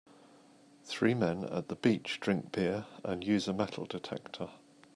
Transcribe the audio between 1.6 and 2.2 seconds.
the beach